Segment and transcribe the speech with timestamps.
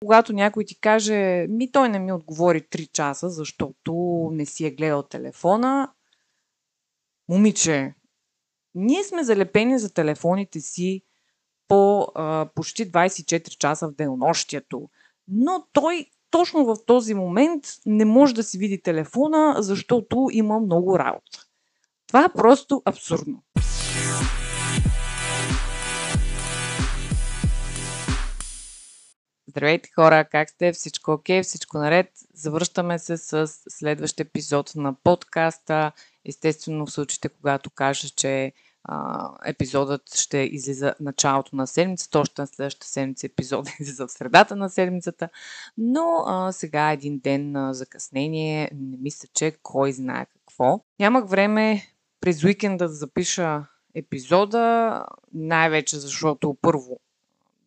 [0.00, 3.94] Когато някой ти каже, ми той не ми отговори 3 часа, защото
[4.32, 5.92] не си е гледал телефона,
[7.28, 7.94] момиче,
[8.74, 11.02] ние сме залепени за телефоните си
[11.68, 14.88] по а, почти 24 часа в денонощието,
[15.28, 20.98] но той точно в този момент не може да си види телефона, защото има много
[20.98, 21.46] работа.
[22.06, 23.42] Това е просто абсурдно.
[29.56, 30.72] Здравейте хора, как сте?
[30.72, 31.42] Всичко окей?
[31.42, 32.10] Всичко наред?
[32.34, 35.92] Завръщаме се с следващ епизод на подкаста.
[36.24, 38.52] Естествено в случаите, когато кажа, че
[38.84, 44.56] а, епизодът ще излиза началото на седмицата, точно на следващата седмица епизодът излиза в средата
[44.56, 45.28] на седмицата,
[45.78, 50.80] но а, сега е един ден на закъснение, не мисля, че кой знае какво.
[51.00, 51.82] Нямах време
[52.20, 57.00] през уикенда да запиша епизода, най-вече защото първо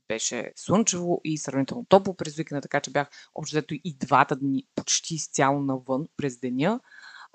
[0.09, 5.15] беше слънчево и сравнително топло през уикенда, така че бях общо и двата дни почти
[5.15, 6.79] изцяло навън през деня.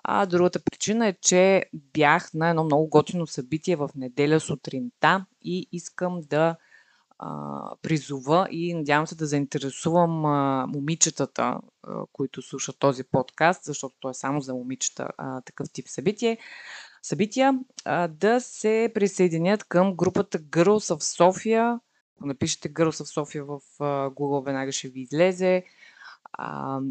[0.04, 5.68] А другата причина е, че бях на едно много готино събитие в неделя сутринта и
[5.72, 6.56] искам да
[7.18, 11.60] а, призова и надявам се да заинтересувам а, момичетата, а,
[12.12, 16.38] които слушат този подкаст, защото той е само за момичета а, такъв тип събитие,
[17.02, 21.80] събития, а, да се присъединят към групата Girls of София.
[22.20, 23.60] Напишете Girls of София в
[24.10, 25.64] Google, веднага ще ви излезе.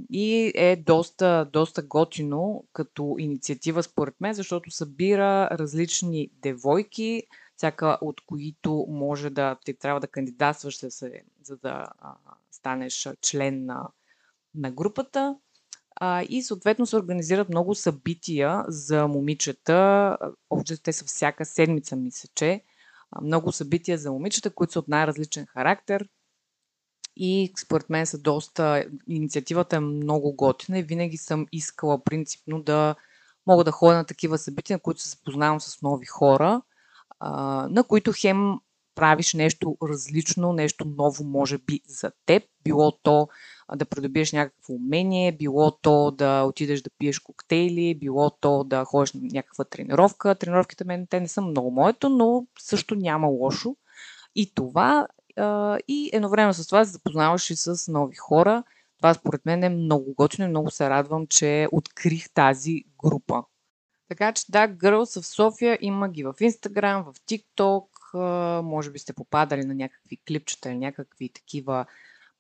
[0.10, 7.24] И е доста, доста готино като инициатива според мен, защото събира различни девойки,
[7.58, 10.80] всяка от които може да ти трябва да кандидатстваш,
[11.42, 11.88] за, да
[12.52, 13.90] станеш член на,
[14.56, 15.36] на групата.
[16.30, 20.18] И съответно се организират много събития за момичета.
[20.50, 22.62] Общо те са всяка седмица, мисля, че.
[23.22, 26.08] Много събития за момичета, които са от най-различен характер
[27.16, 28.86] и според мен са доста...
[29.08, 32.96] Инициативата е много готина и винаги съм искала принципно да
[33.48, 36.62] мога да ходя на такива събития, на които се запознавам с нови хора,
[37.70, 38.54] на които хем
[38.96, 42.44] правиш нещо различно, нещо ново, може би, за теб.
[42.64, 43.28] Било то
[43.76, 49.14] да придобиеш някакво умение, било то да отидеш да пиеш коктейли, било то да ходиш
[49.14, 50.36] на някаква тренировка.
[50.36, 53.76] Тренировките мен те не са много моето, но също няма лошо.
[54.36, 55.08] И това
[55.88, 58.64] и едновременно с това се запознаваш и с нови хора.
[58.98, 63.44] Това според мен е много готино и много се радвам, че открих тази група.
[64.10, 67.86] Така че да, Girls в София има ги в Instagram, в TikTok,
[68.62, 71.86] може би сте попадали на някакви клипчета или някакви такива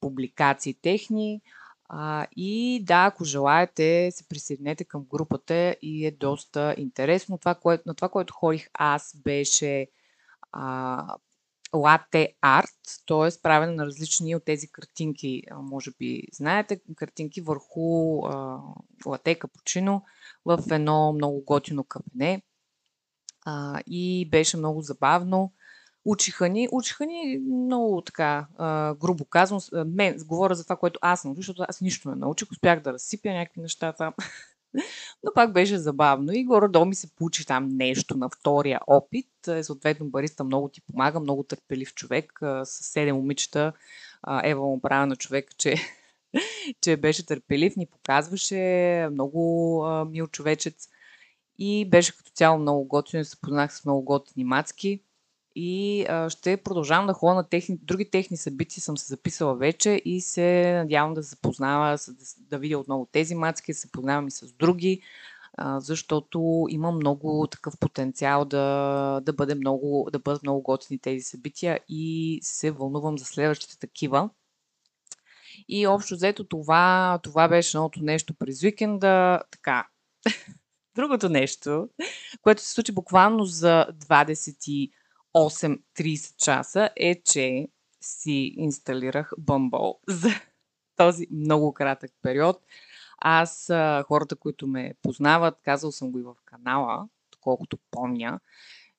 [0.04, 1.42] публикации техни.
[1.90, 7.38] А, и да, ако желаете, се присъединете към групата и е доста интересно.
[7.38, 9.88] Това, което, на това, което ходих аз, беше
[11.76, 13.42] лате арт, т.е.
[13.44, 18.22] правене на различни от тези картинки, може би знаете, картинки върху
[19.06, 20.04] лате капучино
[20.46, 22.42] в едно много готино кафене.
[23.88, 25.54] И беше много забавно.
[26.06, 31.24] Учиха ни, учиха ни много така, а, грубо казвам, мен, говоря за това, което аз
[31.24, 34.14] научих, защото аз нищо не научих, успях да разсипя някакви неща там.
[35.24, 39.48] Но пак беше забавно и горе-долу ми се получи там нещо на втория опит.
[39.48, 42.40] Е, съответно, бариста много ти помага, много търпелив човек.
[42.64, 43.74] С седем момичета
[44.44, 45.76] Ева му правя на човек, че,
[46.82, 50.88] че беше търпелив, ни показваше много мил човечец
[51.60, 53.26] и беше като цяло много готино.
[53.26, 55.04] Се познах с много готини мацки.
[55.56, 60.02] И а, ще продължавам да ходя на техни, други техни събития, съм се записала вече
[60.06, 62.14] и се надявам да се запознава, да,
[62.50, 65.02] да видя отново тези мацки, да се познавам и с други,
[65.58, 71.24] а, защото има много такъв потенциал да, да, бъде много, да бъдат много готини тези
[71.24, 74.30] събития и се вълнувам за следващите такива.
[75.68, 79.42] И общо взето това, това беше едното нещо през уикенда.
[79.52, 79.88] Така,
[80.96, 81.90] другото нещо,
[82.42, 84.60] което се случи буквално за 20
[85.36, 87.68] 8-30 часа е, че
[88.02, 90.30] си инсталирах Bumble за
[90.96, 92.62] този много кратък период.
[93.18, 93.72] Аз,
[94.08, 97.08] хората, които ме познават, казал съм го и в канала,
[97.42, 98.40] колкото помня,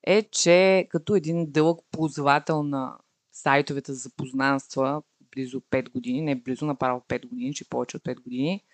[0.03, 2.99] е, че като един дълъг ползвател на
[3.33, 5.03] сайтовете за запознанства,
[5.33, 8.65] близо 5 години, не близо, направо 5 години, че повече от 5 години,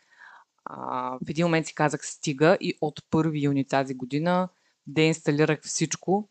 [0.65, 4.49] а, в един момент си казах стига и от 1 юни тази година
[4.87, 6.29] деинсталирах всичко,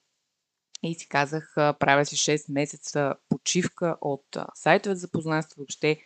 [0.83, 6.01] и си казах, правя си 6 месеца почивка от сайтове за познанство, въобще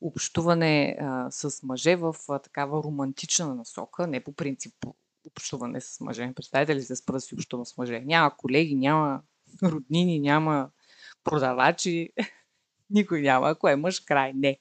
[0.00, 4.74] общуване а, с мъже в а, такава романтична насока, не по принцип
[5.26, 6.32] общуване с мъже.
[6.36, 8.00] Представете ли се, спра да си общувам с мъже?
[8.00, 9.22] Няма колеги, няма
[9.62, 10.70] роднини, няма
[11.24, 12.10] продавачи,
[12.90, 13.48] никой няма.
[13.48, 14.32] Ако е мъж, край.
[14.34, 14.58] Не.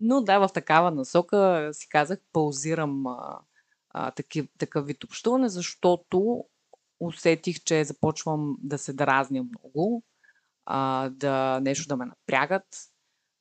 [0.00, 3.38] Но да, в такава насока си казах, паузирам а,
[3.90, 6.44] а, такив, такъв вид общуване, защото
[7.06, 10.02] усетих, че започвам да се дразня много,
[10.66, 12.66] а, да нещо да ме напрягат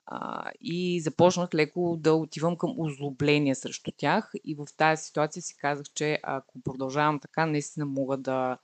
[0.06, 5.58] а, и започнах леко да отивам към озлобление срещу тях и в тази ситуация си
[5.58, 8.58] казах, че ако продължавам така, наистина мога да,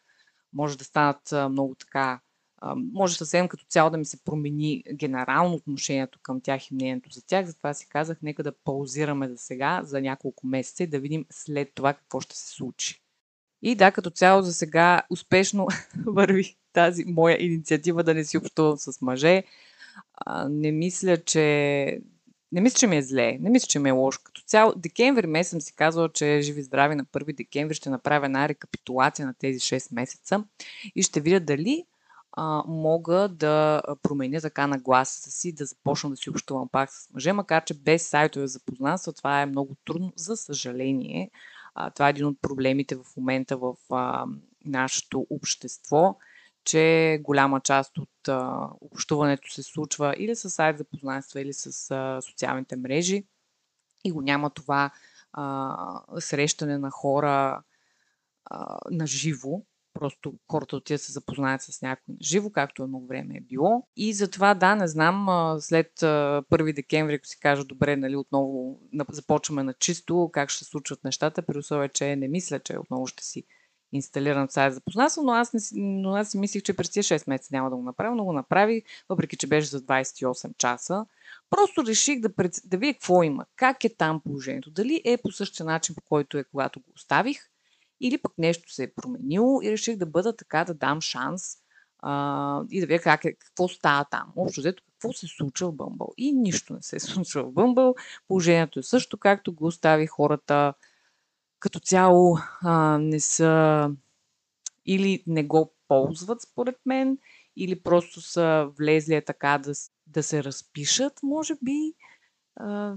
[0.53, 2.19] може да станат много така
[2.75, 7.25] може съвсем като цяло да ми се промени генерално отношението към тях и мнението за
[7.25, 7.45] тях.
[7.45, 11.71] Затова си казах, нека да паузираме за сега, за няколко месеца и да видим след
[11.75, 13.03] това какво ще се случи.
[13.61, 15.67] И да, като цяло за сега успешно
[16.05, 19.43] върви тази моя инициатива да не си общувам с мъже.
[20.13, 21.99] А, не мисля, че
[22.51, 23.37] не мисля, че ми е зле.
[23.41, 24.19] Не мисля, че ми е лошо.
[24.23, 28.25] Като цяло, декември месец съм си казала, че живи здрави на 1 декември ще направя
[28.25, 30.43] една рекапитулация на тези 6 месеца
[30.95, 31.85] и ще видя дали
[32.31, 37.13] а, мога да променя така на гласа си, да започна да си общувам пак с
[37.13, 41.31] мъже, макар че без сайтове за познанства това е много трудно, за съжаление.
[41.79, 44.25] А, това е един от проблемите в момента в а,
[44.65, 46.17] нашето общество,
[46.63, 51.91] че голяма част от а, общуването се случва или с сайт за познанства, или с
[51.91, 53.25] а, социалните мрежи.
[54.03, 54.91] И го няма това
[55.33, 57.61] а, срещане на хора
[58.45, 59.61] а, на живо,
[59.99, 63.87] Просто хората отиват се запознаят с някой живо, както е много време е било.
[63.95, 65.27] И затова, да, не знам,
[65.59, 68.79] след 1 декември, ако си кажа, добре, нали, отново
[69.09, 73.07] започваме на чисто, как ще се случват нещата, при условие, че не мисля, че отново
[73.07, 73.43] ще си
[73.91, 77.07] инсталиран сайт за познанство, но аз, не си, но аз си мислих, че през тези
[77.07, 81.05] 6 месеца няма да го направя, но го направи, въпреки че беше за 28 часа.
[81.49, 82.55] Просто реших да, пред...
[82.65, 86.37] да видя какво има, как е там положението, дали е по същия начин, по който
[86.37, 87.37] е когато го оставих,
[88.01, 91.57] или пък нещо се е променило и реших да бъда така, да дам шанс
[91.99, 94.33] а, и да видя как е, какво става там.
[94.35, 96.13] Общо взето, какво се случва в Бъмбъл.
[96.17, 97.95] И нищо не се е случва в Бъмбъл.
[98.27, 100.73] Положението е също, както го остави хората
[101.59, 103.89] като цяло а, не са
[104.85, 107.17] или не го ползват според мен,
[107.55, 109.73] или просто са влезли така да,
[110.07, 111.93] да се разпишат, може би.
[112.55, 112.95] А,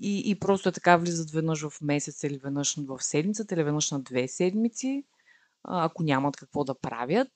[0.00, 3.90] и, и просто е така влизат веднъж в месец или веднъж в седмицата или веднъж
[3.90, 5.04] на две седмици,
[5.64, 7.30] ако нямат какво да правят.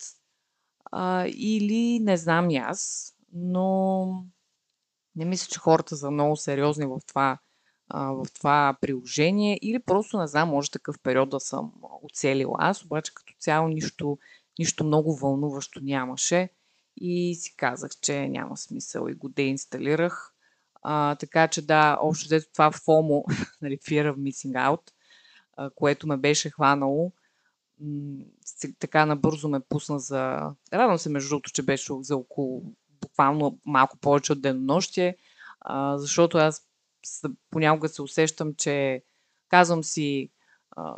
[0.93, 4.25] А, или не знам и аз, но
[5.17, 7.39] не мисля, че хората са много сериозни в това,
[7.89, 9.59] а, в това приложение.
[9.63, 11.73] Или просто не знам, може такъв период да съм
[12.03, 14.19] оцелила аз, обаче като цяло нищо,
[14.59, 16.49] нищо много вълнуващо нямаше.
[16.97, 20.35] И си казах, че няма смисъл и го деинсталирах.
[20.83, 23.23] А, така че да, общо взето това FOMO,
[23.63, 24.91] нали, Fear of Missing Out,
[25.57, 27.13] а, което ме беше хванало,
[27.81, 28.25] м-
[28.79, 30.51] така набързо ме пусна за...
[30.73, 32.63] Радвам се, между другото, че беше за около
[33.01, 35.17] буквално малко повече от денонощие,
[35.95, 36.67] защото аз
[37.51, 39.03] понякога се усещам, че
[39.49, 40.31] казвам си,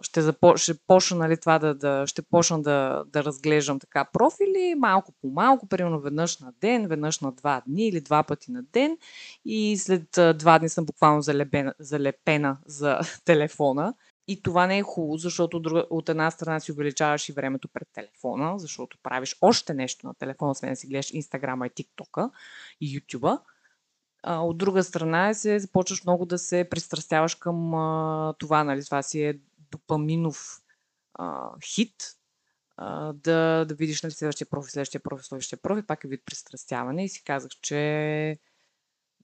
[0.02, 4.74] ще, запо, ще почна нали, това да, да, ще почна да, да разглеждам така профили
[4.78, 8.62] малко по малко, примерно веднъж на ден, веднъж на два дни или два пъти на
[8.62, 8.98] ден
[9.44, 13.94] и след два дни съм буквално залепена, залепена за телефона.
[14.28, 18.58] И това не е хубаво, защото от една страна си увеличаваш и времето пред телефона,
[18.58, 22.30] защото правиш още нещо на телефона, освен да си гледаш Инстаграма и ТикТока
[22.80, 23.40] и Ютуба.
[24.26, 27.70] От друга страна се започваш много да се пристрастяваш към
[28.38, 28.84] това, нали?
[28.84, 29.38] Това си е
[29.70, 30.60] допаминов
[31.14, 31.94] а, хит,
[32.76, 37.04] а, да, да видиш нали, следващия профи, следващия профи, следващия профи, пак е вид пристрастяване
[37.04, 38.38] и си казах, че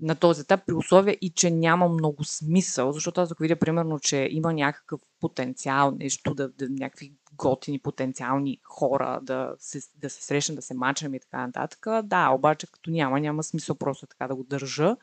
[0.01, 4.01] на този етап при условие и че няма много смисъл, защото аз ако видя примерно,
[4.01, 10.25] че има някакъв потенциал, нещо, да, да някакви готини потенциални хора да се, да се
[10.25, 14.29] срещнат, да се мачам и така нататък, да, обаче като няма, няма смисъл просто така
[14.29, 14.97] да го държа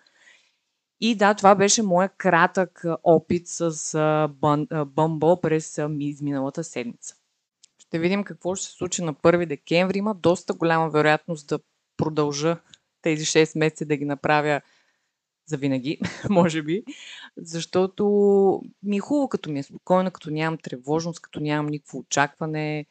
[1.01, 3.71] и да, това беше моя кратък опит с
[4.71, 7.15] Bumble през изминалата седмица.
[7.79, 9.97] Ще видим какво ще се случи на 1 декември.
[9.97, 11.59] Има доста голяма вероятност да
[11.97, 12.57] продължа
[13.01, 14.62] тези 6 месеца да ги направя
[15.45, 16.83] за винаги, може би,
[17.38, 18.03] защото
[18.83, 22.85] ми е хубаво, като ми е спокойно, като нямам тревожност, като нямам никакво очакване,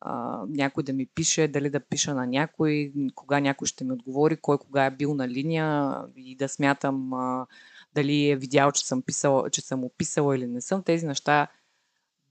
[0.00, 4.36] а, някой да ми пише, дали да пиша на някой, кога някой ще ми отговори,
[4.36, 7.46] кой кога е бил на линия и да смятам а,
[7.94, 10.82] дали е видял, че съм, писала, че съм описала или не съм.
[10.82, 11.48] Тези неща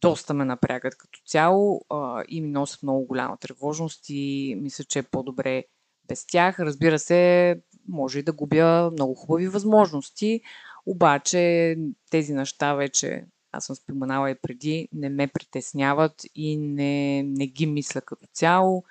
[0.02, 5.00] доста ме напрягат като цяло а, и ми носят много голяма тревожност и мисля, че
[5.00, 5.64] е по-добре
[6.08, 6.60] без тях.
[6.60, 10.42] Разбира се, може и да губя много хубави възможности,
[10.86, 11.76] обаче
[12.12, 13.26] тези неща вече
[13.58, 18.84] аз съм споменала и преди, не ме притесняват и не, не ги мисля като цяло.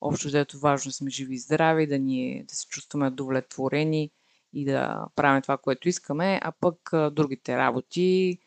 [0.00, 4.10] Общо взето важно сме живи и здрави, да, ни, да се чувстваме удовлетворени
[4.52, 8.38] и да правим това, което искаме, а пък другите работи,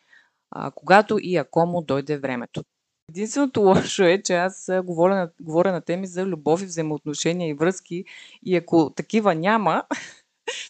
[0.75, 2.63] когато и ако му дойде времето.
[3.09, 7.53] Единственото лошо е, че аз говоря на, говоря на теми за любов и взаимоотношения и
[7.53, 8.05] връзки
[8.45, 9.83] и ако такива няма,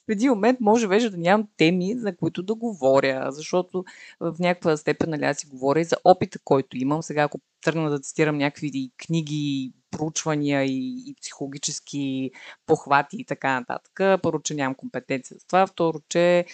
[0.07, 3.83] в един момент може вече да нямам теми, за които да говоря, защото
[4.19, 7.03] в някаква степен нали, аз си говоря и за опита, който имам.
[7.03, 12.31] Сега, ако тръгна да цитирам някакви книги, проучвания и, и психологически
[12.65, 14.21] похвати и така нататък.
[14.21, 15.67] Първо, че нямам компетенция за това.
[15.67, 16.45] Второ, че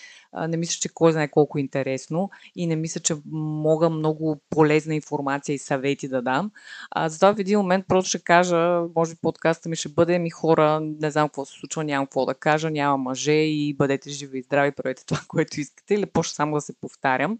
[0.48, 4.96] не мисля, че кой знае колко е интересно и не мисля, че мога много полезна
[4.96, 6.52] информация и съвети да дам.
[6.92, 10.30] А, затова в един момент просто ще кажа, може би подкаста ми ще бъде ми
[10.30, 14.40] хора, не знам какво се случва, нямам какво да кажа, няма мъже и бъдете живи
[14.40, 17.38] и здрави, правете това, което искате или почна само да се повтарям.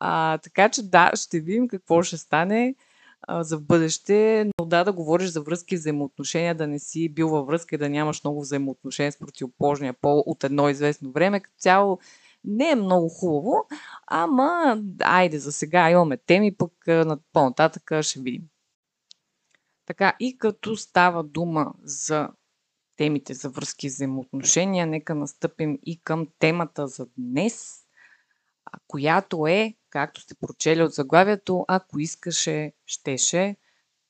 [0.00, 2.74] А, така че да, ще видим какво ще стане
[3.28, 7.46] за в бъдеще, но да, да говориш за връзки, взаимоотношения, да не си бил във
[7.46, 11.98] връзка и да нямаш много взаимоотношения с противоположния пол от едно известно време, като цяло
[12.44, 13.66] не е много хубаво,
[14.06, 18.42] ама айде за сега имаме теми, пък на по-нататък ще видим.
[19.86, 22.28] Така, и като става дума за
[22.96, 27.84] темите за връзки и взаимоотношения, нека настъпим и към темата за днес,
[28.86, 33.56] която е както сте прочели от заглавието, ако искаше, щеше,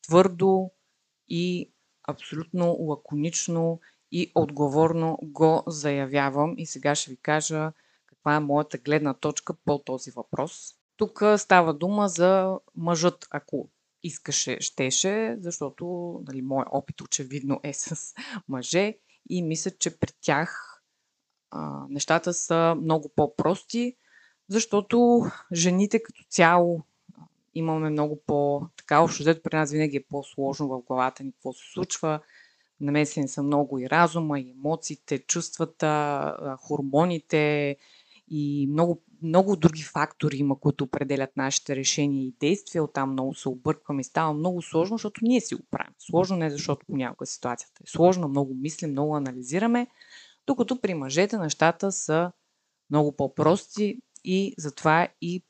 [0.02, 0.70] твърдо
[1.28, 1.72] и
[2.08, 3.80] абсолютно лаконично
[4.12, 7.72] и отговорно го заявявам и сега ще ви кажа
[8.06, 10.74] каква е моята гледна точка по този въпрос.
[10.96, 13.70] Тук става дума за мъжът, ако
[14.02, 18.14] искаше, щеше, защото нали, моят опит очевидно е с
[18.48, 18.98] мъже
[19.30, 20.82] и мисля, че при тях
[21.50, 23.96] а, нещата са много по-прости
[24.48, 26.82] защото жените като цяло
[27.54, 28.62] имаме много по...
[28.76, 32.20] Така, общо взето при нас винаги е по-сложно в главата ни какво се случва.
[32.80, 37.76] Намесени са много и разума, и емоциите, чувствата, хормоните
[38.30, 42.84] и много, много други фактори има, които определят нашите решения и действия.
[42.84, 45.94] Оттам много се объркваме и става много сложно, защото ние си го правим.
[45.98, 49.86] Сложно не защото понякога ситуацията е сложна, много мислим, много анализираме,
[50.46, 52.32] докато при мъжете нещата са
[52.90, 55.42] много по-прости, и затова и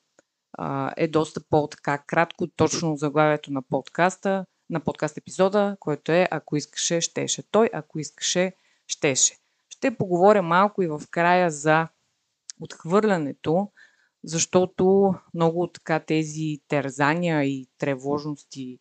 [0.53, 6.57] а, е доста по-така кратко, точно заглавието на подкаста, на подкаст епизода, който е Ако
[6.57, 8.53] искаше, щеше той, ако искаше,
[8.87, 9.37] щеше.
[9.69, 11.89] Ще поговоря малко и в края за
[12.61, 13.71] отхвърлянето,
[14.25, 18.79] защото много така тези терзания и тревожности,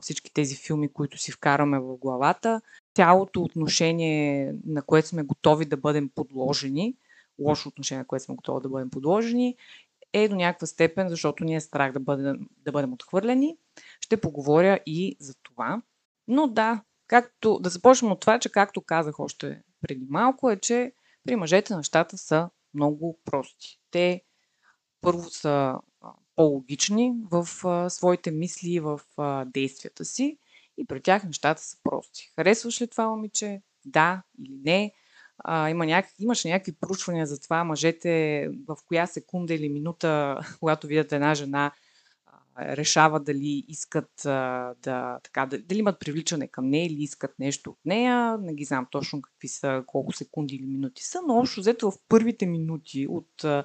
[0.00, 2.60] всички тези филми, които си вкараме в главата,
[2.96, 6.96] цялото отношение, на което сме готови да бъдем подложени,
[7.42, 9.56] лошо отношение, на което сме готови да бъдем подложени,
[10.12, 13.56] е до някаква степен, защото ни е страх да бъдем, да бъдем отхвърлени.
[14.00, 15.82] Ще поговоря и за това.
[16.28, 20.92] Но да, както, да започнем от това, че както казах още преди малко, е, че
[21.24, 23.80] при мъжете нещата са много прости.
[23.90, 24.22] Те
[25.00, 25.78] първо са
[26.36, 30.38] по-логични в а, своите мисли и в а, действията си
[30.78, 32.32] и при тях нещата са прости.
[32.36, 33.62] Харесваш ли това момиче?
[33.84, 34.92] Да или не?
[35.44, 36.06] А, има няк...
[36.18, 41.72] Имаше някакви проучвания за това мъжете в коя секунда или минута, когато видят една жена,
[42.58, 47.78] решават дали искат а, да, така, дали имат привличане към нея или искат нещо от
[47.84, 48.38] нея.
[48.38, 51.98] Не ги знам точно какви са, колко секунди или минути са, но общо взето в
[52.08, 53.64] първите минути от а,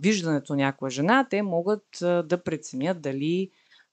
[0.00, 3.50] виждането на някаква жена, те могат а, да преценят дали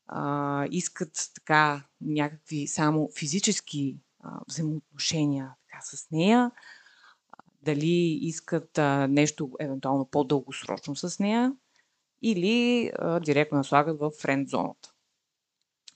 [0.08, 3.98] а, искат така някакви само физически
[4.48, 6.52] взаимоотношения така, с нея,
[7.62, 11.54] дали искат а, нещо евентуално по-дългосрочно с нея
[12.22, 14.94] или а, директно наслагат в френд зоната.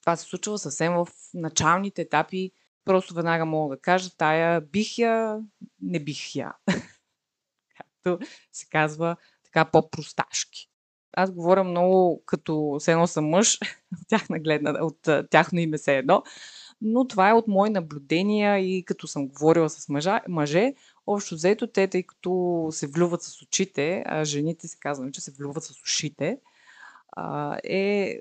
[0.01, 2.51] Това се случва съвсем в началните етапи.
[2.85, 5.39] Просто веднага мога да кажа, тая бих я,
[5.81, 6.53] не бих я.
[7.77, 10.69] Както се казва така по-просташки.
[11.13, 13.59] Аз говоря много като се едно съм мъж,
[14.01, 16.23] от тяхна гледна, от тяхно име се едно,
[16.81, 20.73] но това е от мои наблюдения и като съм говорила с мъжа, мъже,
[21.07, 25.31] общо взето те, тъй като се влюват с очите, а жените се казваме, че се
[25.31, 26.39] влюват с ушите,
[27.11, 28.19] а, е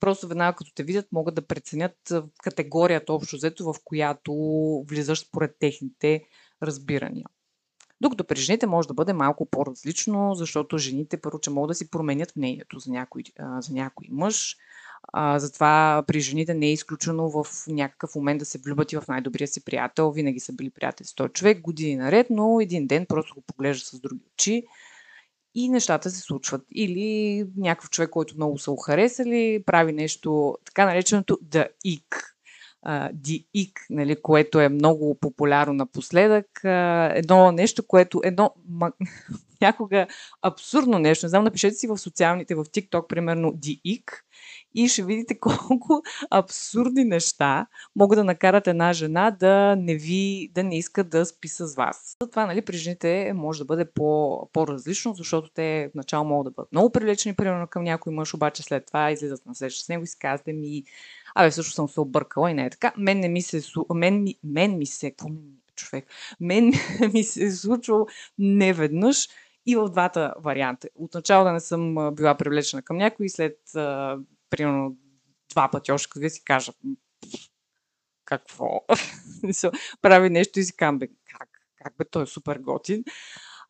[0.00, 4.32] просто веднага като те видят могат да преценят категорията общо взето, в която
[4.88, 6.24] влизаш според техните
[6.62, 7.26] разбирания.
[8.00, 11.90] Докато при жените може да бъде малко по-различно, защото жените първо, че могат да си
[11.90, 13.22] променят мнението за някой,
[13.58, 14.56] за някой мъж,
[15.02, 19.04] а, затова при жените не е изключено в някакъв момент да се влюбят и в
[19.08, 20.10] най-добрия си приятел.
[20.10, 23.86] Винаги са били приятели с този човек години наред, но един ден просто го поглежда
[23.86, 24.62] с други очи
[25.54, 26.62] и нещата се случват.
[26.74, 32.36] Или някакъв човек, който много са харесали, прави нещо, така нареченото да ик.
[33.14, 36.46] DIC, нали, което е много популярно напоследък.
[37.14, 38.54] Едно нещо, което едно
[39.60, 40.06] някога
[40.42, 41.26] абсурдно нещо.
[41.26, 44.04] Не знам, напишете си в социалните, в TikTok, примерно DIC
[44.74, 50.64] и ще видите колко абсурдни неща могат да накарат една жена да не ви, да
[50.64, 52.16] не иска да спи с вас.
[52.22, 56.50] Затова, нали, при жените може да бъде по, по-различно, защото те в начало могат да
[56.50, 60.04] бъдат много привлечени, примерно към някой мъж, обаче след това излизат на среща с него
[60.04, 60.84] и си казвате ми,
[61.34, 62.92] абе, всъщност съм се объркала и не е така.
[62.96, 63.62] Мен не ми се,
[63.94, 65.14] мен, ми, мен ми се,
[65.74, 66.06] човек,
[66.40, 66.72] мен
[67.14, 68.06] ми се е случвало
[68.38, 69.28] неведнъж
[69.66, 70.88] и в двата варианта.
[70.94, 73.58] Отначало да не съм била привлечена към някой след
[74.50, 74.96] примерно
[75.50, 76.72] два пъти още, като си кажа
[78.24, 78.80] какво?
[80.02, 81.48] Прави нещо и си казвам, как?
[81.76, 83.04] Как бе, той е супер готин.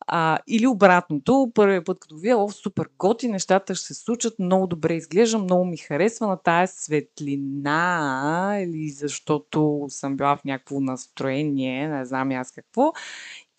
[0.07, 4.67] А, или обратното, първият път, като вие, о, супер готи, нещата ще се случат, много
[4.67, 11.87] добре изглежда, много ми харесва на тая светлина, или защото съм била в някакво настроение,
[11.87, 12.91] не знам аз какво.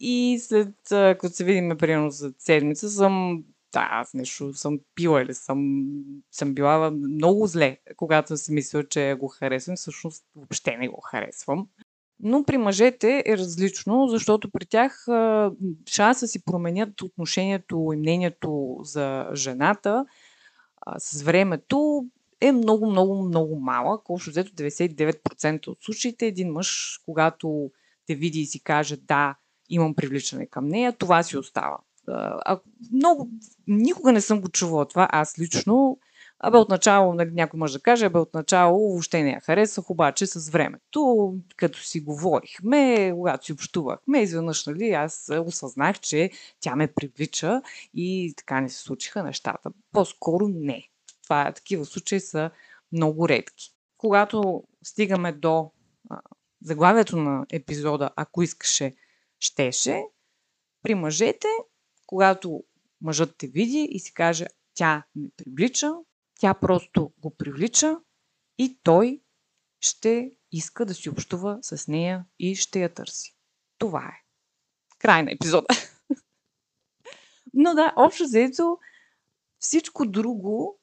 [0.00, 5.34] И след като се видим, примерно, за седмица, съм да, аз нещо съм пила или
[5.34, 5.84] съм,
[6.30, 9.76] съм била много зле, когато си мисля, че го харесвам.
[9.76, 11.68] Всъщност въобще не го харесвам.
[12.20, 15.06] Но при мъжете е различно, защото при тях
[15.88, 20.06] шанса си променят отношението и мнението за жената
[20.98, 22.06] с времето
[22.40, 24.10] е много, много, много малък.
[24.10, 27.70] Общо взето 99% от случаите един мъж, когато
[28.06, 29.36] те види и си каже да,
[29.68, 31.78] имам привличане към нея, това си остава.
[32.08, 32.60] А,
[32.92, 33.28] много,
[33.66, 35.98] никога не съм го чувала това, аз лично.
[36.44, 40.50] Абе, отначало, нали, някой може да каже, абе, отначало въобще не я харесах, обаче с
[40.50, 46.30] времето, като си говорихме, когато си общувахме, изведнъж, нали, аз осъзнах, че
[46.60, 47.62] тя ме привлича
[47.94, 49.70] и така не се случиха нещата.
[49.92, 50.88] По-скоро не.
[51.22, 52.50] Това, такива случаи са
[52.92, 53.74] много редки.
[53.98, 55.70] Когато стигаме до
[56.10, 56.20] а,
[56.62, 58.94] заглавието на епизода, ако искаше,
[59.38, 60.02] щеше,
[60.82, 61.48] при мъжете
[62.12, 62.64] когато
[63.00, 65.92] мъжът те види и си каже, тя ме привлича,
[66.40, 68.00] тя просто го привлича
[68.58, 69.22] и той
[69.80, 73.36] ще иска да си общува с нея и ще я търси.
[73.78, 74.24] Това е.
[74.98, 75.66] Край на епизода.
[77.54, 78.78] Но да, общо заето
[79.58, 80.80] всичко друго,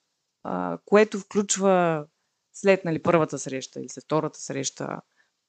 [0.86, 2.06] което включва
[2.54, 5.02] след нали, първата среща или след втората среща,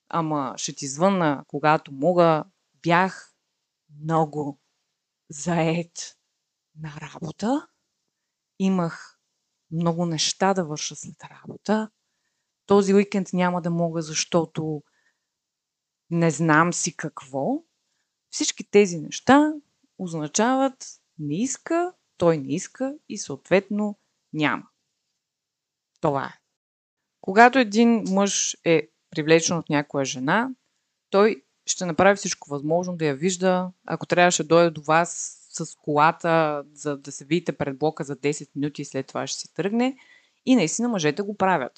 [0.08, 2.44] ама ще ти звънна, когато мога,
[2.82, 3.34] бях
[4.02, 4.59] много
[5.30, 6.16] заед
[6.80, 7.68] на работа.
[8.58, 9.18] Имах
[9.70, 11.90] много неща да върша след работа.
[12.66, 14.82] Този уикенд няма да мога, защото
[16.10, 17.62] не знам си какво.
[18.30, 19.52] Всички тези неща
[19.98, 20.86] означават
[21.18, 23.98] не иска, той не иска и съответно
[24.32, 24.68] няма.
[26.00, 26.40] Това е.
[27.20, 30.50] Когато един мъж е привлечен от някоя жена,
[31.10, 33.70] той ще направи всичко възможно да я вижда.
[33.86, 38.16] Ако трябваше да дойде до вас с колата, за да се видите пред блока за
[38.16, 39.96] 10 минути и след това ще си тръгне.
[40.46, 41.72] И наистина мъжете го правят.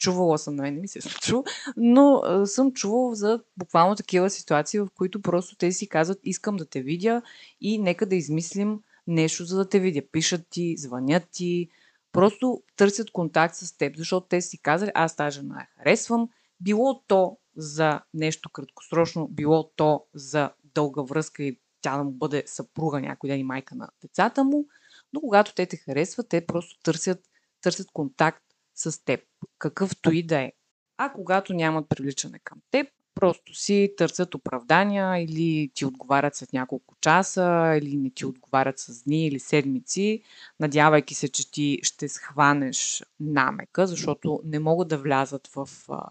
[0.00, 1.42] Чувала съм, на мен не ми се случва,
[1.76, 6.64] но съм чувала за буквално такива ситуации, в които просто те си казват, искам да
[6.64, 7.22] те видя
[7.60, 10.02] и нека да измислим нещо, за да те видя.
[10.12, 11.68] Пишат ти, звънят ти,
[12.12, 16.28] просто търсят контакт с теб, защото те си казали, аз тази жена я харесвам,
[16.60, 22.42] било то за нещо краткосрочно, било то за дълга връзка и тя да му бъде
[22.46, 24.66] съпруга някой ден и майка на децата му,
[25.12, 27.20] но когато те те харесват, те просто търсят,
[27.60, 28.44] търсят контакт
[28.74, 29.20] с теб,
[29.58, 30.52] какъвто и да е.
[30.96, 36.94] А когато нямат привличане към теб, просто си търсят оправдания или ти отговарят след няколко
[37.00, 40.22] часа, или не ти отговарят с дни или седмици,
[40.60, 45.68] надявайки се, че ти ще схванеш намека, защото не могат да влязат в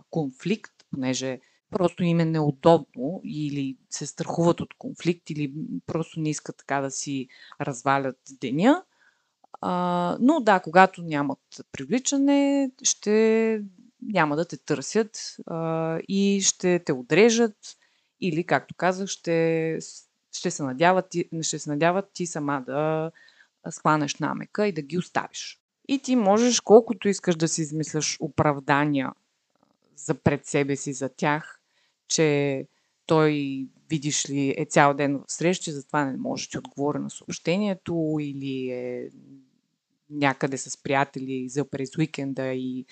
[0.10, 1.40] конфликт, понеже
[1.72, 5.54] просто им е неудобно или се страхуват от конфликт или
[5.86, 7.28] просто не искат така да си
[7.62, 8.84] развалят деня.
[9.62, 11.40] А, но да, когато нямат
[11.72, 13.62] привличане, ще
[14.02, 17.58] няма да те търсят а, и ще те отрежат
[18.22, 19.80] или, както казах, ще,
[20.32, 21.06] ще, се надяват,
[21.42, 23.12] ще се надяват ти сама да
[23.70, 25.60] схванеш намека и да ги оставиш.
[25.88, 29.12] И ти можеш колкото искаш да си измисляш оправдания
[29.98, 31.62] за пред себе си за тях,
[32.08, 32.68] че
[33.06, 37.10] той, видиш ли, е цял ден в срещи, затова не може да ти отговори на
[37.10, 39.10] съобщението или е
[40.10, 42.86] някъде с приятели за през уикенда и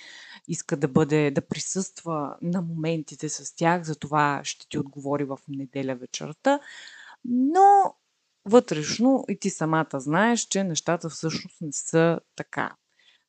[0.47, 5.95] иска да бъде, да присъства на моментите с тях, затова ще ти отговори в неделя
[5.95, 6.59] вечерта.
[7.25, 7.95] Но
[8.45, 12.75] вътрешно и ти самата знаеш, че нещата всъщност не са така.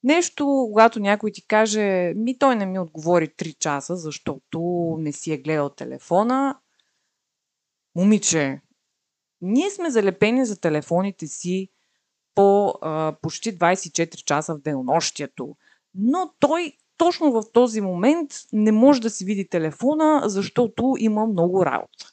[0.02, 4.60] Нещо, когато някой ти каже, ми той не ми отговори 3 часа, защото
[4.98, 6.58] не си е гледал телефона.
[7.94, 8.60] Момиче,
[9.40, 11.68] ние сме залепени за телефоните си
[12.34, 15.56] по а, почти 24 часа в денонощието,
[15.94, 21.64] но той точно в този момент не може да си види телефона, защото има много
[21.64, 22.12] работа.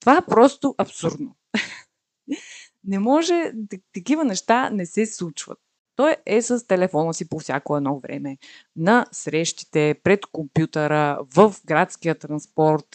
[0.00, 1.36] Това е просто абсурдно.
[2.84, 3.52] не може,
[3.92, 5.58] такива неща не се случват.
[5.96, 8.38] Той е с телефона си по всяко едно време.
[8.76, 12.86] На срещите, пред компютъра, в градския транспорт,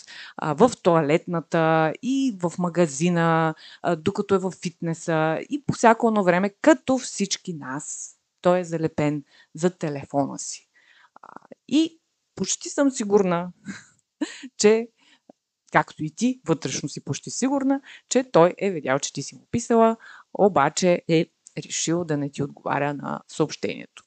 [0.43, 3.55] в туалетната и в магазина,
[3.97, 8.15] докато е в фитнеса и по всяко едно време, като всички нас.
[8.41, 9.23] Той е залепен
[9.55, 10.69] за телефона си.
[11.67, 11.99] И
[12.35, 13.51] почти съм сигурна,
[14.57, 14.87] че
[15.71, 19.47] както и ти, вътрешно си почти сигурна, че той е видял, че ти си му
[19.51, 19.97] писала,
[20.33, 21.25] обаче е
[21.57, 24.03] решил да не ти отговаря на съобщението.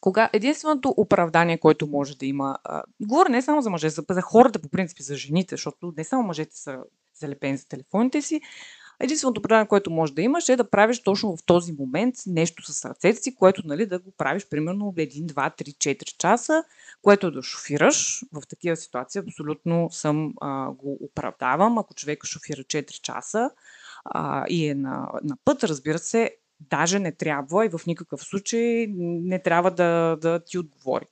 [0.00, 4.22] Кога единственото оправдание, което може да има, а, говоря не само за мъже, за, за
[4.22, 6.78] хората по принцип, за жените, защото не само мъжете са
[7.14, 8.40] залепени за телефоните си,
[9.00, 12.84] единственото оправдание, което може да имаш е да правиш точно в този момент нещо с
[12.84, 16.64] ръцете си, което нали, да го правиш примерно 1, 2, 3, 4 часа,
[17.02, 18.22] което да шофираш.
[18.32, 21.78] В такива ситуации абсолютно съм а, го оправдавам.
[21.78, 23.50] Ако човек шофира 4 часа
[24.04, 28.86] а, и е на, на път, разбира се, даже не трябва и в никакъв случай
[28.98, 31.06] не трябва да, да ти отговори.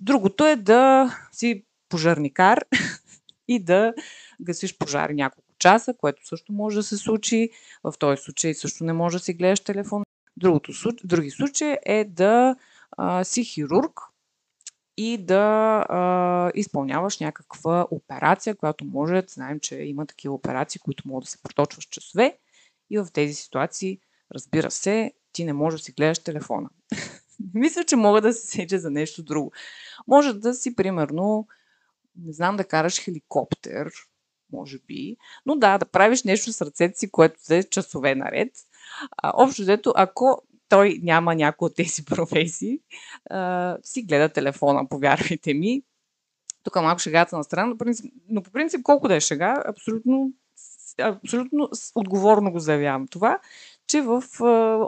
[0.00, 2.64] Другото е да си пожарникар
[3.48, 3.94] и да
[4.40, 7.50] гасиш пожари няколко часа, което също може да се случи.
[7.84, 10.02] В този случай също не може да си гледаш телефон.
[10.36, 10.72] Другото,
[11.04, 12.56] други случаи е да
[12.96, 14.00] а, си хирург
[14.96, 15.44] и да
[15.88, 21.42] а, изпълняваш някаква операция, която може, знаем, че има такива операции, които могат да се
[21.42, 22.38] проточват часове
[22.90, 23.98] и в тези ситуации,
[24.34, 26.68] разбира се, ти не можеш да си гледаш телефона.
[27.54, 29.52] Мисля, че мога да се сеча за нещо друго.
[30.08, 31.46] Може да си, примерно,
[32.16, 33.90] не знам, да караш хеликоптер,
[34.52, 38.52] може би, но да, да правиш нещо с ръцете си, което е часове наред.
[39.16, 42.80] А, общо взето, ако той няма някои от тези професии,
[43.30, 45.82] а, си гледа телефона, повярвайте ми.
[46.62, 50.32] Тук малко шегата на страна, но, принцип, но по принцип колко да е шега, абсолютно,
[50.98, 53.38] абсолютно отговорно го заявявам това,
[53.86, 54.22] че в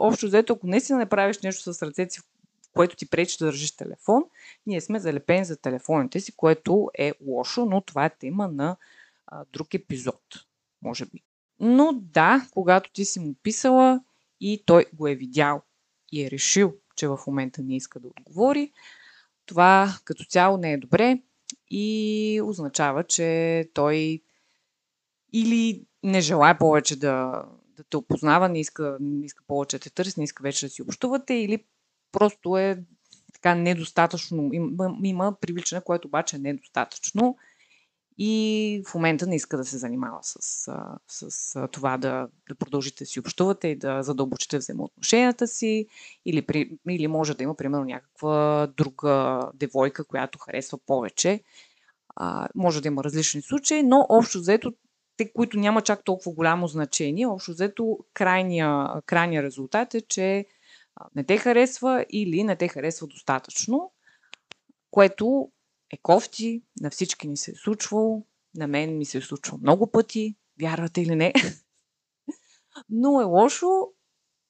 [0.00, 2.20] общо взето, ако наистина не правиш нещо с ръцете си,
[2.74, 4.24] което ти пречи да държиш телефон,
[4.66, 8.76] ние сме залепени за телефоните си, което е лошо, но това е тема на
[9.26, 10.22] а, друг епизод,
[10.82, 11.22] може би.
[11.60, 14.00] Но да, когато ти си му писала
[14.40, 15.62] и той го е видял
[16.12, 18.72] и е решил, че в момента не иска да отговори,
[19.46, 21.18] това като цяло не е добре
[21.70, 24.22] и означава, че той
[25.32, 27.44] или не желая повече да,
[27.76, 30.70] да те опознава, не иска, не иска повече да те търси, не иска вече да
[30.70, 31.64] си общувате, или
[32.12, 32.84] просто е
[33.32, 37.36] така недостатъчно, има, има привличане, което обаче е недостатъчно
[38.18, 40.70] и в момента не иска да се занимава с,
[41.08, 45.86] с, това да, да продължите да си общувате и да задълбочите взаимоотношенията си,
[46.24, 51.42] или, при, или може да има, примерно, някаква друга девойка, която харесва повече.
[52.16, 54.72] А, може да има различни случаи, но общо взето,
[55.16, 60.46] те, които няма чак толкова голямо значение, общо взето крайния, крайния резултат е, че
[61.14, 63.92] не те харесва или не те харесва достатъчно,
[64.90, 65.51] което
[65.92, 69.90] е кофти, на всички ни се е случвало, на мен ми се е случвало много
[69.90, 71.33] пъти, вярвате или не.
[72.88, 73.68] но е лошо,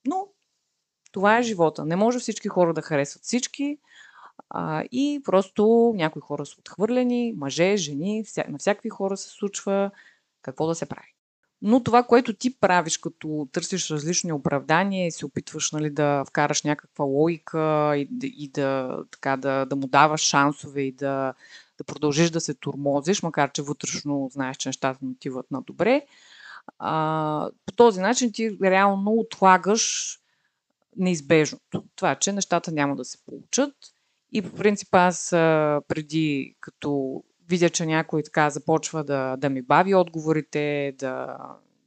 [0.07, 0.29] но
[1.13, 1.85] това е живота.
[1.85, 3.79] Не може всички хора да харесват всички
[4.51, 9.91] а, и просто някои хора са отхвърлени, мъже, жени, вся, на всякакви хора се случва
[10.43, 11.15] какво да се прави.
[11.65, 16.63] Но това, което ти правиш, като търсиш различни оправдания и се опитваш нали, да вкараш
[16.63, 21.35] някаква логика и, и да, така, да, да му даваш шансове и да,
[21.79, 26.07] да продължиш да се турмозиш, макар че вътрешно знаеш, че нещата не отиват на добре,
[26.79, 30.19] а, по този начин ти реално отлагаш
[30.97, 31.85] неизбежното.
[31.97, 33.75] Това, че нещата няма да се получат.
[34.33, 35.29] И по принцип аз
[35.89, 41.37] преди, като видя, че някой така започва да, да ми бави отговорите, да,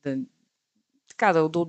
[0.03, 0.17] да,
[1.09, 1.65] така, да, да,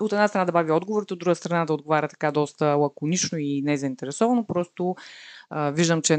[0.00, 3.62] от една страна да бави отговорите, от друга страна да отговаря така доста лаконично и
[3.62, 4.46] незаинтересовано.
[4.46, 4.96] Просто
[5.50, 6.18] а, виждам, че е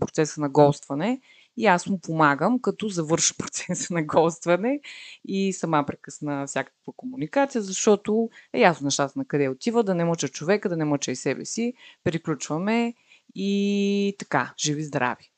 [0.00, 1.20] процеса на голстване
[1.56, 4.80] и аз му помагам, като завърша процеса на голстване
[5.24, 10.28] и сама прекъсна всякаква комуникация, защото е ясно нещата на къде отива, да не мъча
[10.28, 11.72] човека, да не мъча и себе си.
[12.04, 12.94] Приключваме
[13.34, 15.30] и така, живи здрави.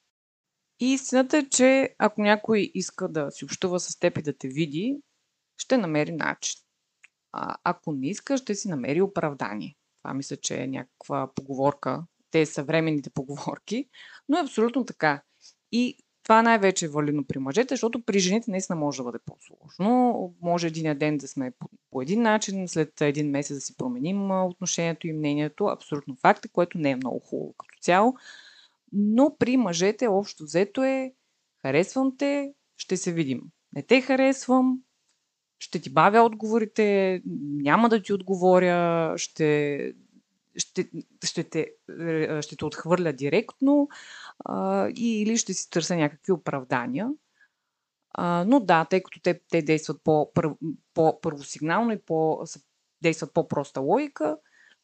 [0.80, 4.48] И истината е, че ако някой иска да си общува с теб и да те
[4.48, 4.96] види,
[5.58, 6.60] ще намери начин.
[7.32, 9.76] А ако не иска, ще си намери оправдание.
[10.02, 12.04] Това мисля, че е някаква поговорка.
[12.30, 13.88] Те са съвременните поговорки,
[14.28, 15.22] но е абсолютно така.
[15.72, 20.34] И това най-вече е валидно при мъжете, защото при жените наистина може да бъде по-сложно.
[20.42, 24.30] Може един ден да сме по, по един начин, след един месец да си променим
[24.30, 25.64] отношението и мнението.
[25.64, 28.14] Абсолютно факт, което не е много хубаво като цяло.
[28.92, 31.12] Но при мъжете общо взето е
[31.62, 33.42] харесвам те, ще се видим.
[33.74, 34.78] Не те харесвам,
[35.58, 39.92] ще ти бавя отговорите, няма да ти отговоря, ще,
[40.56, 40.90] ще,
[41.24, 41.72] ще, те,
[42.40, 43.88] ще те отхвърля директно
[44.44, 47.08] а, или ще си търся някакви оправдания.
[48.10, 50.02] А, но да, тъй като те, те действат
[50.94, 52.44] по-първосигнално и по,
[53.02, 54.36] действат по-проста логика,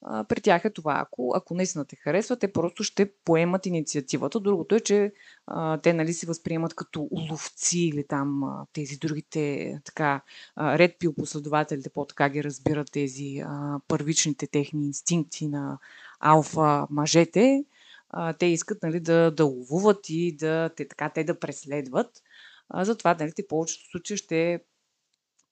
[0.08, 0.98] а, при тях е това.
[1.02, 4.40] Ако, ако наистина те харесва, те просто ще поемат инициативата.
[4.40, 5.12] Другото е, че
[5.46, 10.20] а, те нали, се възприемат като уловци или там а, тези другите така
[10.58, 15.78] ред пил последователите по-така ги разбират тези а, първичните техни инстинкти на
[16.20, 17.64] алфа мъжете.
[18.10, 22.22] А, те искат нали, да, да ловуват и да, те, така, те да преследват.
[22.68, 24.60] А, затова нали, те повечето случаи ще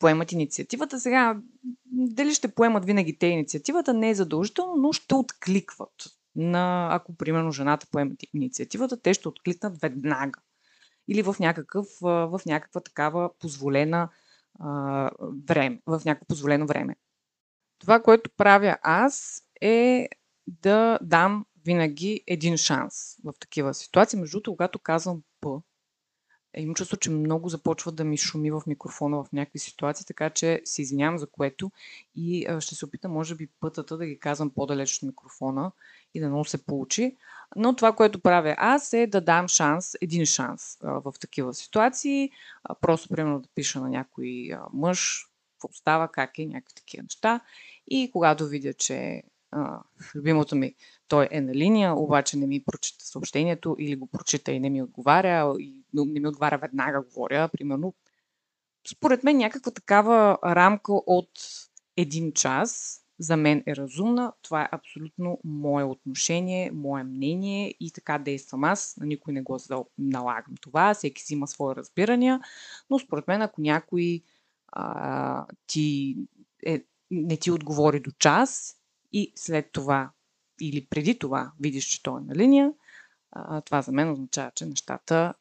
[0.04, 1.00] поемат инициативата.
[1.00, 1.36] Сега,
[1.86, 5.92] дали ще поемат винаги те инициативата, не е задължително, но ще откликват.
[6.36, 10.40] На, ако, примерно, жената поемат инициативата, те ще откликнат веднага.
[11.08, 14.08] Или в, някакъв, в някаква такава позволена
[15.46, 16.96] време, в някакво позволено време.
[17.78, 20.08] Това, което правя аз е
[20.46, 24.18] да дам винаги един шанс в такива ситуации.
[24.18, 25.48] Между другото, когато казвам П,
[26.56, 30.60] имам чувство, че много започва да ми шуми в микрофона в някакви ситуации, така че
[30.64, 31.70] се извинявам за което
[32.16, 35.72] и ще се опитам, може би, пътата да ги казвам по-далеч от микрофона
[36.14, 37.16] и да много се получи.
[37.56, 42.30] Но това, което правя аз е да дам шанс, един шанс в такива ситуации.
[42.80, 47.40] Просто, примерно, да пиша на някой мъж, какво става, как е, някакви такива неща.
[47.88, 49.22] И когато видя, че
[50.14, 50.74] любимото ми
[51.08, 54.82] той е на линия, обаче не ми прочита съобщението или го прочита и не ми
[54.82, 57.94] отговаря, и не ми отговаря веднага, говоря, примерно.
[58.88, 61.30] Според мен някаква такава рамка от
[61.96, 64.32] един час за мен е разумна.
[64.42, 68.96] Това е абсолютно мое отношение, мое мнение и така действам аз.
[68.96, 69.58] На никой не го
[69.98, 70.94] налагам това.
[70.94, 72.40] Всеки си има свои разбирания.
[72.90, 74.22] Но според мен, ако някой
[74.72, 76.16] а, ти
[76.66, 78.76] е, не ти отговори до час
[79.14, 80.10] и след това
[80.60, 82.72] или преди това видиш, че той е на линия,
[83.64, 85.34] това за мен означава, че нещата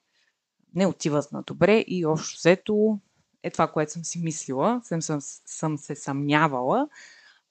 [0.76, 3.00] не отиват на добре и общо взето
[3.44, 6.90] е това, което съм си мислила, съм, съм, съм се съмнявала,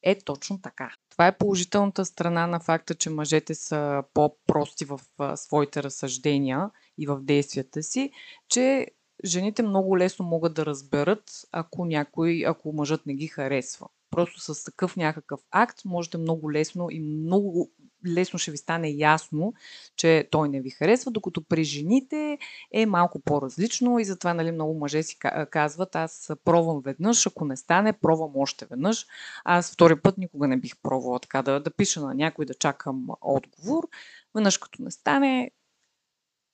[0.02, 0.94] е точно така.
[1.10, 5.00] Това е положителната страна на факта, че мъжете са по-прости в
[5.36, 8.10] своите разсъждения и в действията си,
[8.48, 8.86] че
[9.24, 13.88] жените много лесно могат да разберат, ако някой, ако мъжът не ги харесва.
[14.12, 17.70] Просто с такъв някакъв акт можете много лесно и много
[18.06, 19.54] лесно ще ви стане ясно,
[19.96, 22.38] че той не ви харесва, докато при жените
[22.72, 25.18] е малко по-различно и затова нали, много мъже си
[25.50, 29.06] казват, аз пробвам веднъж, ако не стане, пробвам още веднъж.
[29.44, 33.06] Аз втори път никога не бих пробвала така да, да пиша на някой да чакам
[33.20, 33.88] отговор.
[34.34, 35.50] Веднъж като не стане,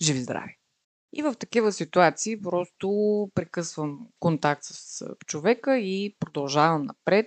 [0.03, 0.59] живи здрави.
[1.13, 2.91] И в такива ситуации просто
[3.35, 7.27] прекъсвам контакт с човека и продължавам напред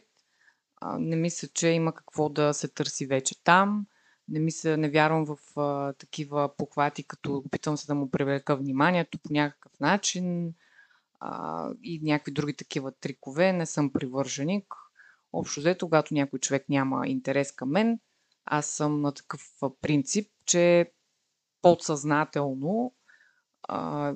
[1.00, 3.86] не мисля, че има какво да се търси вече там.
[4.30, 9.17] Не мисля, не вярвам в а, такива похвати, като опитвам се да му привлека вниманието
[9.17, 10.54] по някакъв начин
[11.20, 13.54] а, и някакви други такива трикове.
[13.54, 14.76] Не съм привърженик.
[15.34, 18.00] Общо взето, когато някой човек няма интерес към мен,
[18.46, 19.41] аз съм на такъв
[19.82, 20.91] принцип, че
[21.62, 22.94] подсъзнателно
[23.63, 24.13] а,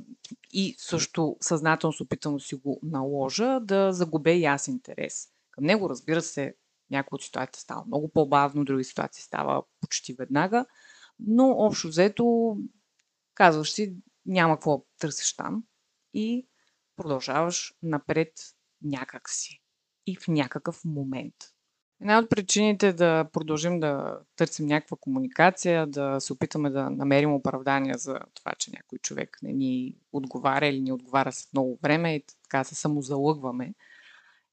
[0.54, 5.30] и също съзнателно се опитам да си го наложа, да загубя и аз интерес.
[5.56, 6.56] Към него, разбира се,
[6.92, 10.66] някои от ситуациите става много по-бавно, други ситуации става почти веднага,
[11.20, 12.58] но общо взето
[13.36, 15.64] казваш си, няма какво търсиш там
[16.14, 16.48] и
[16.96, 18.32] продължаваш напред
[18.82, 19.62] някакси
[20.08, 21.36] и в някакъв момент.
[22.02, 27.98] Една от причините да продължим да търсим някаква комуникация, да се опитаме да намерим оправдания
[27.98, 32.24] за това, че някой човек не ни отговаря или ни отговаря след много време и
[32.44, 33.74] така се самозалъгваме,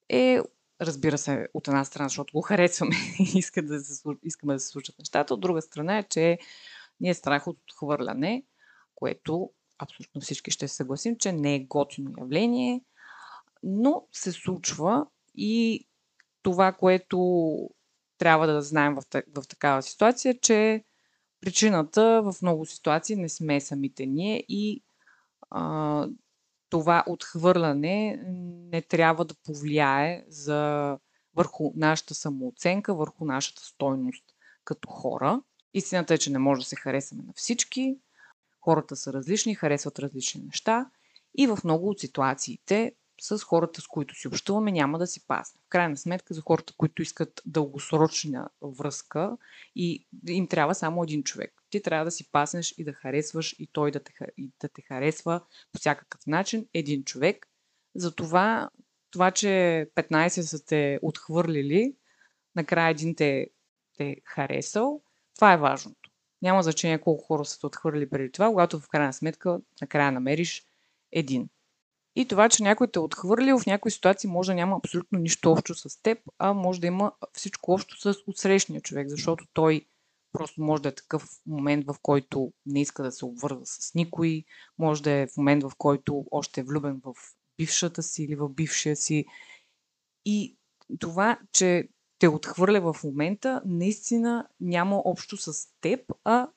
[0.09, 0.41] е
[0.81, 4.69] разбира се, от една страна, защото го харесваме и иска да се, искаме да се
[4.69, 6.39] случат нещата, от друга страна е, че
[7.01, 8.45] ние е страх от отхвърляне,
[8.95, 12.85] което абсолютно всички ще се съгласим, че не е готино явление,
[13.63, 15.87] но се случва и
[16.43, 17.19] това, което
[18.19, 19.03] трябва да знаем в,
[19.37, 20.85] в такава ситуация, че
[21.41, 24.83] причината в много ситуации не сме самите ние и
[25.51, 26.09] а,
[26.73, 28.21] това отхвърляне
[28.73, 30.99] не трябва да повлияе за
[31.37, 34.25] върху нашата самооценка, върху нашата стойност
[34.65, 35.43] като хора.
[35.75, 37.99] Истината е, че не може да се харесаме на всички.
[38.61, 40.91] Хората са различни, харесват различни неща
[41.39, 45.61] и в много от ситуациите с хората, с които си общуваме, няма да си пасне.
[45.67, 49.37] В крайна сметка, за хората, които искат дългосрочна връзка
[49.77, 51.62] и им трябва само един човек.
[51.73, 54.83] Ти трябва да си паснеш и да харесваш и той да те, и да те
[54.83, 55.41] харесва
[55.73, 57.47] по всякакъв начин един човек.
[57.95, 58.71] Затова
[59.11, 61.95] това, че 15 са те отхвърлили,
[62.57, 63.47] накрая един те,
[63.99, 65.03] те харесал,
[65.35, 66.11] това е важното.
[66.43, 70.67] Няма значение колко хора са те отхвърли преди това, когато в крайна сметка накрая намериш
[71.13, 71.49] един.
[72.17, 75.53] И това, че някой те е отхвърлил в някои ситуации може да няма абсолютно нищо
[75.53, 79.87] общо с теб, а може да има всичко общо с отсрещния човек, защото той
[80.33, 84.45] просто може да е такъв момент, в който не иска да се обвърза с никой,
[84.79, 87.15] може да е в момент, в който още е влюбен в
[87.57, 89.25] бившата си или в бившия си.
[90.25, 90.57] И
[90.99, 96.49] това, че те отхвърля в момента, наистина няма общо с теб, а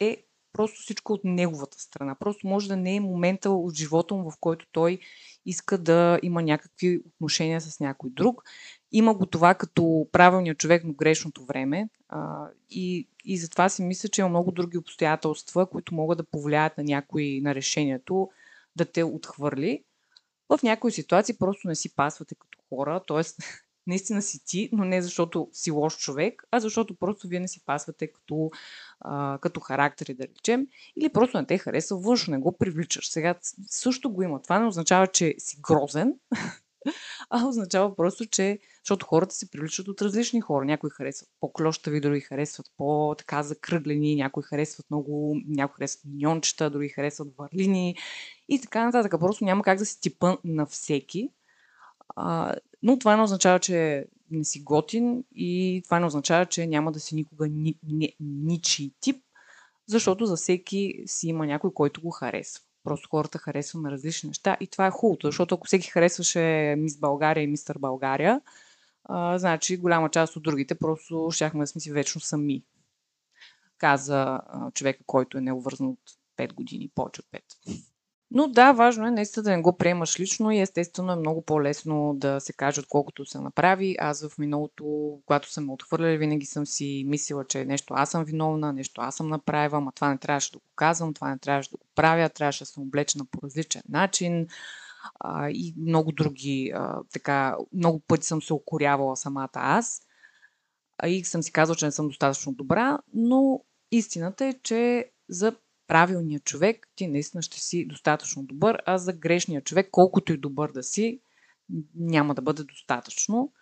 [0.00, 2.14] е просто всичко от неговата страна.
[2.14, 4.98] Просто може да не е момента от живота му, в който той
[5.46, 8.42] иска да има някакви отношения с някой друг.
[8.96, 11.88] Има го това като правилният човек, но грешното време.
[12.08, 16.78] А, и, и затова си мисля, че има много други обстоятелства, които могат да повлияят
[16.78, 18.30] на някой на решението
[18.76, 19.84] да те отхвърли.
[20.48, 23.22] В някои ситуации просто не си пасвате като хора, т.е
[23.86, 27.64] наистина си ти, но не защото си лош човек, а защото просто вие не си
[27.64, 28.50] пасвате като,
[29.00, 33.08] а, като характери, да речем, или просто не те харесва външно, не го привличаш.
[33.10, 33.34] Сега
[33.66, 34.42] също го има.
[34.42, 36.14] Това не означава, че си грозен,
[37.30, 40.64] а означава просто, че защото хората се привличат от различни хора.
[40.64, 47.28] Някои харесват по-клощави, други харесват по-така закръглени, някои харесват много, някои харесват миньончета, други харесват
[47.38, 47.96] варлини
[48.48, 49.14] и така нататък.
[49.20, 51.30] Просто няма как да си типа на всеки.
[52.16, 56.92] А, но това не означава, че не си готин и това не означава, че няма
[56.92, 59.24] да си никога ни, ни, ничий тип,
[59.86, 62.63] защото за всеки си има някой, който го харесва.
[62.84, 67.42] Просто хората харесваме различни неща и това е хубавото, защото ако всеки харесваше Мис България
[67.42, 68.40] и Мистър България,
[69.04, 72.64] а, значи голяма част от другите просто щяхме да сме си вечно сами.
[73.78, 76.00] Каза а, човека, който е необвързан от
[76.36, 77.40] 5 години, повече от 5.
[78.36, 82.14] Но да, важно е наистина да не го приемаш лично и естествено е много по-лесно
[82.16, 83.96] да се каже, отколкото се направи.
[83.98, 88.72] Аз в миналото, когато съм отхвърляли, винаги съм си мислила, че нещо аз съм виновна,
[88.72, 91.76] нещо аз съм направила, ама това не трябваше да го казвам, това не трябваше да
[91.76, 94.46] го правя, трябваше да съм облечена по различен начин
[95.20, 100.02] а, и много други, а, така, много пъти съм се окорявала самата аз
[100.98, 105.56] а, и съм си казала, че не съм достатъчно добра, но истината е, че за
[105.94, 110.72] правилния човек, ти наистина ще си достатъчно добър, а за грешния човек, колкото и добър
[110.72, 111.20] да си,
[111.94, 113.52] няма да бъде достатъчно.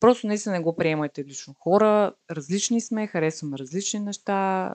[0.00, 2.14] Просто наистина не го приемайте лично хора.
[2.30, 4.72] Различни сме, харесваме различни неща.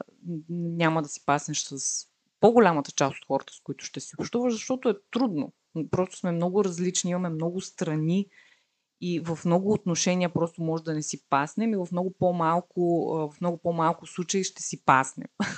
[0.50, 2.06] Няма да си паснеш с
[2.40, 5.54] по-голямата част от хората, с които ще си общуваш, защото е трудно.
[5.92, 8.28] Просто сме много различни, имаме много страни
[9.02, 12.82] и в много отношения просто може да не си паснем и в много по-малко,
[13.34, 15.28] в много по-малко случаи ще си паснем.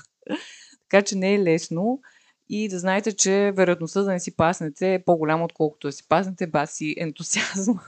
[0.89, 2.01] Така че не е лесно.
[2.49, 6.47] И да знаете, че вероятността да не си паснете е по-голяма, отколкото да си паснете
[6.47, 7.81] баси ентусиазма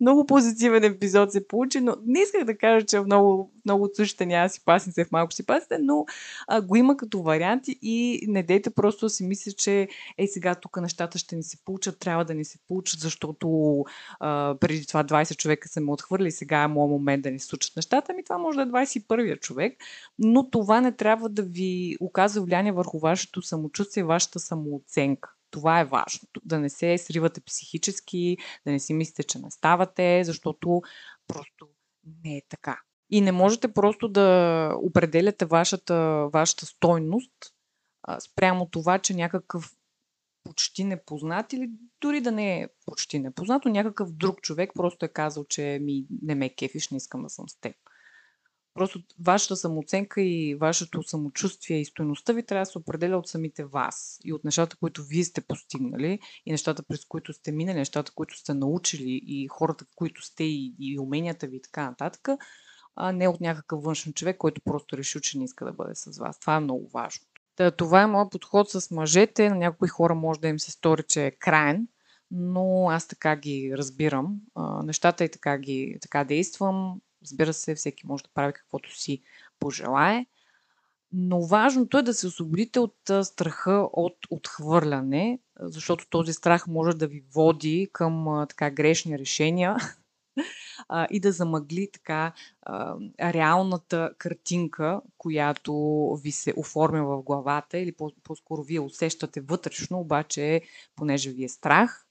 [0.00, 3.96] много позитивен епизод се получи, но не исках да кажа, че в много, много от
[3.96, 6.04] случаите няма си пасните, в малко си пасните, но
[6.48, 10.80] а, го има като варианти и не дейте просто си мисля, че ей сега тук
[10.80, 13.84] нещата ще ни се получат, трябва да ни се получат, защото
[14.20, 17.76] а, преди това 20 човека са ме отхвърли, сега е моят момент да ни случат
[17.76, 18.14] нещата.
[18.14, 19.78] Ми това може да е 21-я човек,
[20.18, 25.34] но това не трябва да ви оказва влияние върху вашето самочувствие, вашата самооценка.
[25.50, 26.40] Това е важното.
[26.44, 28.36] Да не се сривате психически,
[28.66, 30.82] да не си мислите, че не ставате, защото
[31.26, 31.68] просто
[32.24, 32.80] не е така.
[33.10, 37.32] И не можете просто да определяте вашата, вашата стойност
[38.02, 39.76] а, спрямо това, че някакъв
[40.44, 45.08] почти непознат или дори да не е почти непознат, но някакъв друг човек просто е
[45.08, 47.76] казал, че ми не ме кефиш, не искам да съм с теб.
[48.80, 53.64] Просто вашата самооценка и вашето самочувствие и стоеността ви трябва да се определя от самите
[53.64, 58.12] вас и от нещата, които вие сте постигнали и нещата, през които сте минали, нещата,
[58.14, 62.28] които сте научили и хората, които сте и, и уменията ви и така нататък,
[62.96, 66.18] а не от някакъв външен човек, който просто реши, че не иска да бъде с
[66.18, 66.40] вас.
[66.40, 67.26] Това е много важно.
[67.56, 69.48] Та, това е моят подход с мъжете.
[69.48, 71.88] На някои хора може да им се стори, че е крайен,
[72.30, 74.36] но аз така ги разбирам.
[74.54, 79.22] А, нещата и така ги така действам Разбира се, всеки може да прави каквото си
[79.58, 80.26] пожелае.
[81.12, 87.06] Но важното е да се освободите от страха от отхвърляне, защото този страх може да
[87.06, 89.76] ви води към така грешни решения
[91.10, 92.32] и да замъгли така
[93.20, 95.72] реалната картинка, която
[96.22, 100.60] ви се оформя в главата или по- по-скоро вие усещате вътрешно, обаче
[100.96, 102.06] понеже ви е страх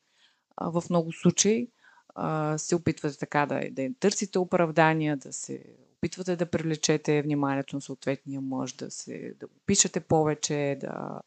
[0.62, 1.70] в много случаи,
[2.16, 5.64] а, се опитвате така да, да търсите оправдания, да се
[5.97, 11.22] опитвате да привлечете вниманието на съответния мъж, да, се, да го пишете повече, да,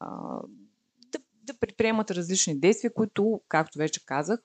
[0.00, 0.40] а,
[1.12, 4.40] да, да предприемате различни действия, които, както вече казах,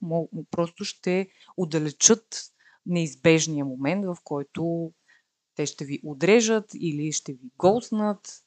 [0.52, 1.28] просто ще
[1.58, 2.54] удалечат
[2.86, 4.92] неизбежния момент, в който
[5.56, 8.44] те ще ви отрежат или ще ви голснат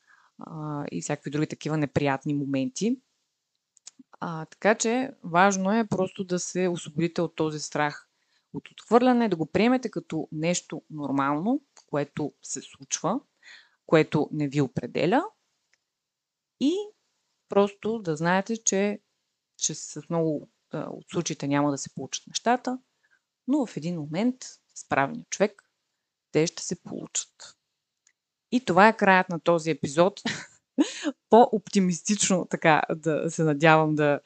[0.92, 3.00] и всякакви други такива неприятни моменти.
[4.20, 8.08] А, така че важно е просто да се освободите от този страх
[8.54, 13.20] от отхвърляне, да го приемете като нещо нормално, което се случва,
[13.86, 15.24] което не ви определя
[16.60, 16.74] и
[17.48, 19.00] просто да знаете, че,
[19.56, 22.78] че с много от случаите няма да се получат нещата,
[23.48, 24.36] но в един момент
[24.74, 25.62] с правилния човек
[26.32, 27.56] те ще се получат.
[28.50, 30.20] И това е краят на този епизод.
[31.30, 34.20] По-оптимистично така да се надявам да,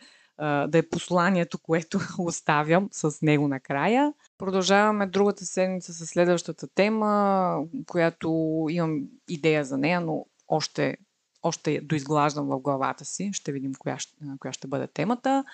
[0.69, 4.13] да е посланието, което оставям с него накрая.
[4.39, 10.97] Продължаваме другата седмица с следващата тема, която имам идея за нея, но още,
[11.43, 13.31] още доизглаждам в главата си.
[13.33, 13.99] Ще видим коя,
[14.41, 15.45] коя ще бъде темата.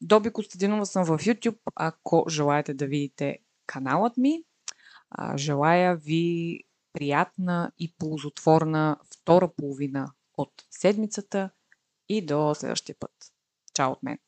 [0.00, 4.42] Доби Костадинова съм в YouTube, ако желаете да видите каналът ми.
[5.36, 6.60] Желая ви
[6.92, 11.50] приятна и ползотворна втора половина от седмицата
[12.08, 13.12] и до следващия път.
[13.74, 14.18] Чао от мен!